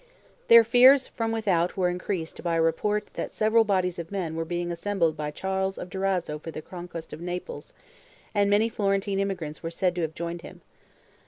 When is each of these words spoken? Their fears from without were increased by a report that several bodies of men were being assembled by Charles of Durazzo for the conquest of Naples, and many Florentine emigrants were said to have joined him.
Their 0.47 0.63
fears 0.63 1.07
from 1.09 1.31
without 1.31 1.77
were 1.77 1.87
increased 1.87 2.41
by 2.41 2.55
a 2.55 2.61
report 2.63 3.09
that 3.13 3.31
several 3.31 3.63
bodies 3.63 3.99
of 3.99 4.09
men 4.11 4.35
were 4.35 4.45
being 4.45 4.71
assembled 4.71 5.15
by 5.15 5.29
Charles 5.29 5.77
of 5.77 5.91
Durazzo 5.91 6.39
for 6.39 6.49
the 6.49 6.59
conquest 6.63 7.13
of 7.13 7.21
Naples, 7.21 7.71
and 8.33 8.49
many 8.49 8.67
Florentine 8.67 9.19
emigrants 9.19 9.61
were 9.61 9.69
said 9.69 9.93
to 9.93 10.01
have 10.01 10.15
joined 10.15 10.41
him. 10.41 10.61